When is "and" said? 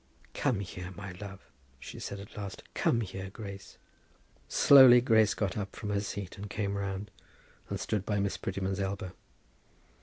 6.39-6.49, 7.69-7.79